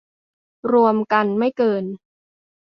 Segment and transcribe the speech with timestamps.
[0.71, 1.83] รวมกันไม่เกิน